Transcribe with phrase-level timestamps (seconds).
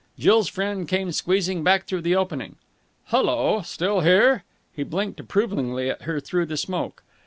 [0.17, 2.55] Jill's friend came squeezing back through the opening.
[3.11, 3.61] "Hullo!
[3.61, 4.43] Still here?"
[4.75, 7.03] He blinked approvingly at her through the smoke.